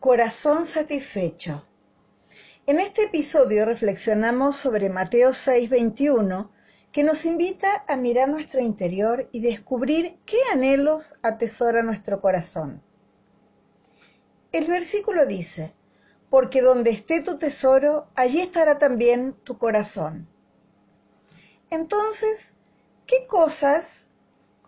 Corazón 0.00 0.64
satisfecho. 0.64 1.62
En 2.64 2.80
este 2.80 3.02
episodio 3.02 3.66
reflexionamos 3.66 4.56
sobre 4.56 4.88
Mateo 4.88 5.34
6:21, 5.34 6.50
que 6.90 7.04
nos 7.04 7.26
invita 7.26 7.84
a 7.86 7.96
mirar 7.96 8.30
nuestro 8.30 8.62
interior 8.62 9.28
y 9.30 9.40
descubrir 9.42 10.16
qué 10.24 10.38
anhelos 10.54 11.18
atesora 11.20 11.82
nuestro 11.82 12.22
corazón. 12.22 12.82
El 14.52 14.68
versículo 14.68 15.26
dice, 15.26 15.74
porque 16.30 16.62
donde 16.62 16.92
esté 16.92 17.20
tu 17.20 17.36
tesoro, 17.36 18.08
allí 18.14 18.40
estará 18.40 18.78
también 18.78 19.34
tu 19.34 19.58
corazón. 19.58 20.26
Entonces, 21.68 22.54
¿qué 23.04 23.26
cosas 23.26 24.06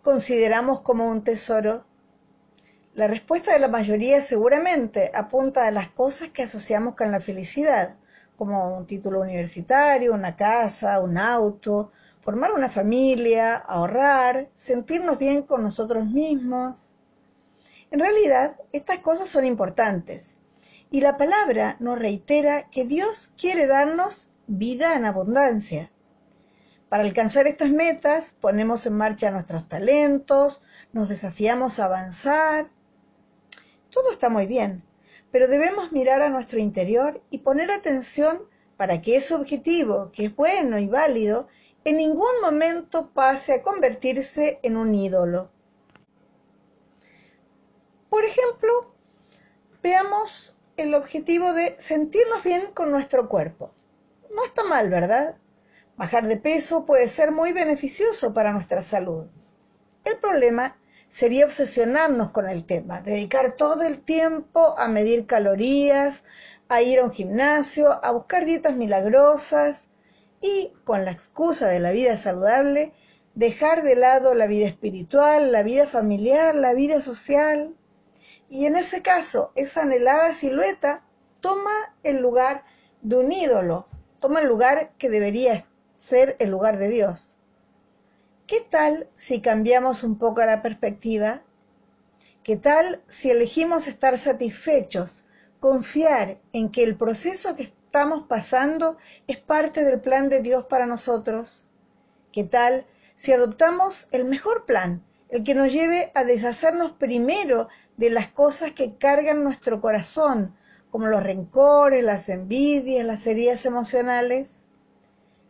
consideramos 0.02 0.82
como 0.82 1.08
un 1.08 1.24
tesoro? 1.24 1.86
La 2.95 3.06
respuesta 3.06 3.54
de 3.54 3.59
la 3.59 3.68
mayoría 3.68 4.20
seguramente 4.20 5.11
apunta 5.14 5.66
a 5.66 5.71
las 5.71 5.89
cosas 5.89 6.29
que 6.29 6.43
asociamos 6.43 6.94
con 6.94 7.11
la 7.11 7.21
felicidad, 7.21 7.94
como 8.36 8.76
un 8.76 8.86
título 8.86 9.21
universitario, 9.21 10.12
una 10.12 10.36
casa, 10.36 11.00
un 11.00 11.16
auto, 11.16 11.90
formar 12.21 12.52
una 12.52 12.68
familia, 12.68 13.57
ahorrar, 13.57 14.50
sentirnos 14.54 15.18
bien 15.18 15.44
con 15.44 15.63
nosotros 15.63 16.04
mismos. 16.04 16.93
En 17.90 17.99
realidad, 17.99 18.57
estas 18.72 18.99
cosas 18.99 19.30
son 19.30 19.46
importantes 19.46 20.38
y 20.90 21.00
la 21.00 21.16
palabra 21.16 21.77
nos 21.80 21.99
reitera 21.99 22.68
que 22.68 22.85
Dios 22.85 23.32
quiere 23.38 23.66
darnos 23.66 24.30
vida 24.46 24.96
en 24.96 25.07
abundancia. 25.07 25.90
Para 26.90 27.04
alcanzar 27.04 27.46
estas 27.46 27.71
metas 27.71 28.36
ponemos 28.38 28.85
en 28.85 28.99
marcha 28.99 29.30
nuestros 29.30 29.66
talentos, 29.66 30.63
nos 30.93 31.08
desafiamos 31.08 31.79
a 31.79 31.86
avanzar, 31.86 32.69
todo 33.92 34.10
está 34.10 34.28
muy 34.30 34.46
bien, 34.46 34.82
pero 35.30 35.46
debemos 35.46 35.92
mirar 35.92 36.22
a 36.22 36.30
nuestro 36.30 36.58
interior 36.58 37.22
y 37.30 37.38
poner 37.38 37.70
atención 37.70 38.48
para 38.76 39.00
que 39.02 39.16
ese 39.16 39.34
objetivo, 39.34 40.10
que 40.12 40.24
es 40.24 40.34
bueno 40.34 40.78
y 40.78 40.88
válido, 40.88 41.48
en 41.84 41.98
ningún 41.98 42.40
momento 42.40 43.10
pase 43.10 43.52
a 43.52 43.62
convertirse 43.62 44.58
en 44.62 44.76
un 44.76 44.94
ídolo. 44.94 45.50
Por 48.08 48.24
ejemplo, 48.24 48.94
veamos 49.82 50.56
el 50.77 50.94
objetivo 50.94 51.52
de 51.52 51.77
sentirnos 51.78 52.42
bien 52.42 52.72
con 52.72 52.90
nuestro 52.90 53.28
cuerpo. 53.28 53.72
No 54.34 54.44
está 54.44 54.64
mal, 54.64 54.88
¿verdad? 54.88 55.36
Bajar 55.96 56.27
de 56.27 56.38
peso 56.38 56.86
puede 56.86 57.08
ser 57.08 57.30
muy 57.30 57.52
beneficioso 57.52 58.32
para 58.32 58.52
nuestra 58.52 58.80
salud. 58.80 59.27
El 60.04 60.18
problema 60.18 60.77
sería 61.12 61.44
obsesionarnos 61.44 62.30
con 62.30 62.48
el 62.48 62.64
tema, 62.64 63.02
dedicar 63.02 63.52
todo 63.52 63.82
el 63.82 64.00
tiempo 64.00 64.74
a 64.78 64.88
medir 64.88 65.27
calorías, 65.27 66.24
a 66.70 66.80
ir 66.80 67.00
a 67.00 67.05
un 67.05 67.12
gimnasio, 67.12 68.02
a 68.02 68.10
buscar 68.12 68.46
dietas 68.46 68.74
milagrosas 68.77 69.90
y, 70.40 70.72
con 70.84 71.05
la 71.05 71.10
excusa 71.10 71.68
de 71.68 71.80
la 71.80 71.92
vida 71.92 72.16
saludable, 72.16 72.94
dejar 73.34 73.83
de 73.83 73.94
lado 73.94 74.33
la 74.33 74.46
vida 74.46 74.66
espiritual, 74.66 75.52
la 75.52 75.62
vida 75.62 75.86
familiar, 75.86 76.55
la 76.55 76.72
vida 76.72 77.02
social. 77.02 77.77
Y 78.48 78.64
en 78.64 78.77
ese 78.77 79.02
caso, 79.02 79.52
esa 79.55 79.83
anhelada 79.83 80.33
silueta 80.33 81.05
toma 81.42 81.94
el 82.02 82.22
lugar 82.22 82.64
de 83.02 83.16
un 83.16 83.33
ídolo, 83.33 83.86
toma 84.18 84.40
el 84.40 84.48
lugar 84.48 84.92
que 84.96 85.10
debería 85.10 85.66
ser 85.98 86.36
el 86.38 86.48
lugar 86.48 86.78
de 86.78 86.88
Dios. 86.88 87.36
¿Qué 88.46 88.60
tal 88.60 89.08
si 89.14 89.40
cambiamos 89.40 90.02
un 90.02 90.18
poco 90.18 90.44
la 90.44 90.62
perspectiva? 90.62 91.42
¿Qué 92.42 92.56
tal 92.56 93.00
si 93.06 93.30
elegimos 93.30 93.86
estar 93.86 94.18
satisfechos, 94.18 95.24
confiar 95.60 96.38
en 96.52 96.70
que 96.70 96.82
el 96.82 96.96
proceso 96.96 97.54
que 97.54 97.62
estamos 97.62 98.26
pasando 98.26 98.98
es 99.28 99.38
parte 99.38 99.84
del 99.84 100.00
plan 100.00 100.28
de 100.28 100.40
Dios 100.40 100.64
para 100.64 100.86
nosotros? 100.86 101.68
¿Qué 102.33 102.42
tal 102.42 102.84
si 103.17 103.33
adoptamos 103.33 104.08
el 104.11 104.24
mejor 104.24 104.67
plan, 104.67 105.05
el 105.28 105.44
que 105.44 105.55
nos 105.55 105.72
lleve 105.72 106.11
a 106.14 106.24
deshacernos 106.24 106.92
primero 106.92 107.68
de 107.96 108.11
las 108.11 108.28
cosas 108.33 108.72
que 108.72 108.96
cargan 108.96 109.44
nuestro 109.44 109.80
corazón, 109.80 110.56
como 110.90 111.06
los 111.06 111.22
rencores, 111.22 112.02
las 112.02 112.28
envidias, 112.28 113.06
las 113.06 113.24
heridas 113.27 113.64
emocionales? 113.67 114.67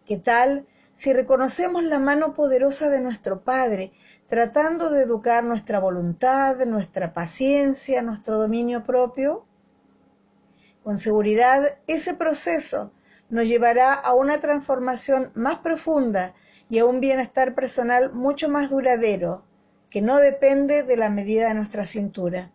¿Qué 0.04 0.18
tal 0.18 0.66
si 0.94 1.12
reconocemos 1.12 1.82
la 1.84 1.98
mano 1.98 2.34
poderosa 2.34 2.90
de 2.90 3.00
nuestro 3.00 3.42
Padre, 3.42 3.92
tratando 4.28 4.90
de 4.90 5.02
educar 5.02 5.44
nuestra 5.44 5.78
voluntad, 5.78 6.56
nuestra 6.64 7.12
paciencia, 7.12 8.02
nuestro 8.02 8.38
dominio 8.38 8.84
propio? 8.84 9.44
Con 10.82 10.98
seguridad, 10.98 11.78
ese 11.86 12.14
proceso 12.14 12.92
nos 13.28 13.46
llevará 13.46 13.94
a 13.94 14.14
una 14.14 14.38
transformación 14.38 15.32
más 15.34 15.58
profunda 15.58 16.34
y 16.68 16.78
a 16.78 16.86
un 16.86 17.00
bienestar 17.00 17.54
personal 17.54 18.12
mucho 18.12 18.48
más 18.48 18.70
duradero, 18.70 19.44
que 19.90 20.00
no 20.00 20.16
depende 20.16 20.82
de 20.82 20.96
la 20.96 21.10
medida 21.10 21.48
de 21.48 21.54
nuestra 21.54 21.84
cintura. 21.84 22.50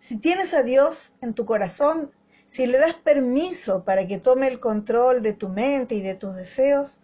Si 0.00 0.18
tienes 0.18 0.54
a 0.54 0.62
Dios 0.62 1.14
en 1.20 1.34
tu 1.34 1.44
corazón, 1.44 2.12
si 2.48 2.66
le 2.66 2.78
das 2.78 2.94
permiso 2.94 3.84
para 3.84 4.06
que 4.06 4.18
tome 4.18 4.48
el 4.48 4.58
control 4.58 5.22
de 5.22 5.34
tu 5.34 5.50
mente 5.50 5.94
y 5.94 6.00
de 6.00 6.14
tus 6.14 6.34
deseos, 6.34 6.98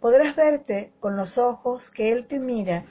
podrás 0.00 0.34
verte 0.34 0.92
con 0.98 1.16
los 1.16 1.38
ojos 1.38 1.88
que 1.88 2.10
Él 2.10 2.26
te 2.26 2.40
mira 2.40 2.84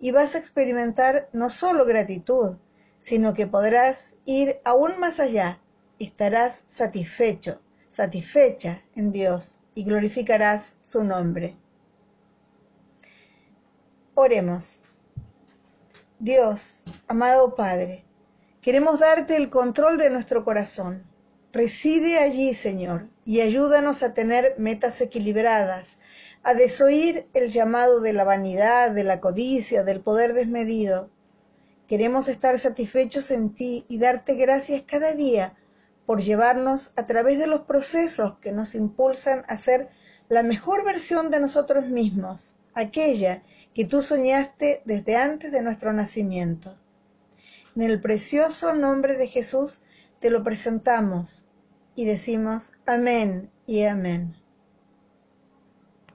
y 0.00 0.10
vas 0.10 0.34
a 0.34 0.38
experimentar 0.38 1.28
no 1.32 1.50
solo 1.50 1.84
gratitud, 1.84 2.56
sino 2.98 3.32
que 3.32 3.46
podrás 3.46 4.16
ir 4.24 4.60
aún 4.64 4.98
más 4.98 5.20
allá. 5.20 5.60
Estarás 6.00 6.64
satisfecho, 6.66 7.60
satisfecha 7.88 8.82
en 8.96 9.12
Dios 9.12 9.56
y 9.76 9.84
glorificarás 9.84 10.74
su 10.80 11.04
nombre. 11.04 11.56
Oremos. 14.14 14.82
Dios, 16.18 16.82
amado 17.06 17.54
Padre, 17.54 18.04
queremos 18.60 18.98
darte 18.98 19.36
el 19.36 19.48
control 19.48 19.96
de 19.96 20.10
nuestro 20.10 20.44
corazón 20.44 21.11
Reside 21.52 22.18
allí, 22.18 22.54
Señor, 22.54 23.10
y 23.26 23.42
ayúdanos 23.42 24.02
a 24.02 24.14
tener 24.14 24.54
metas 24.56 24.98
equilibradas, 25.02 25.98
a 26.42 26.54
desoír 26.54 27.26
el 27.34 27.50
llamado 27.50 28.00
de 28.00 28.14
la 28.14 28.24
vanidad, 28.24 28.92
de 28.92 29.04
la 29.04 29.20
codicia, 29.20 29.84
del 29.84 30.00
poder 30.00 30.32
desmedido. 30.32 31.10
Queremos 31.86 32.28
estar 32.28 32.58
satisfechos 32.58 33.30
en 33.30 33.54
ti 33.54 33.84
y 33.88 33.98
darte 33.98 34.34
gracias 34.34 34.84
cada 34.86 35.12
día 35.12 35.54
por 36.06 36.22
llevarnos 36.22 36.90
a 36.96 37.04
través 37.04 37.38
de 37.38 37.46
los 37.46 37.60
procesos 37.62 38.38
que 38.38 38.50
nos 38.50 38.74
impulsan 38.74 39.44
a 39.46 39.58
ser 39.58 39.90
la 40.30 40.42
mejor 40.42 40.86
versión 40.86 41.30
de 41.30 41.38
nosotros 41.38 41.86
mismos, 41.86 42.56
aquella 42.72 43.42
que 43.74 43.84
tú 43.84 44.00
soñaste 44.00 44.80
desde 44.86 45.16
antes 45.16 45.52
de 45.52 45.60
nuestro 45.60 45.92
nacimiento. 45.92 46.78
En 47.76 47.82
el 47.82 48.00
precioso 48.00 48.72
nombre 48.72 49.18
de 49.18 49.26
Jesús, 49.26 49.82
te 50.22 50.30
lo 50.30 50.44
presentamos 50.44 51.48
y 51.96 52.04
decimos 52.06 52.72
amén 52.86 53.50
y 53.66 53.82
amén. 53.82 54.41